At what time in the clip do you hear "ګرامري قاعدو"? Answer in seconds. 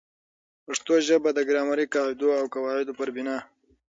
1.49-2.27